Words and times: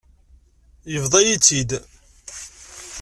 Yebḍa-yi-tt-id. 0.93 1.71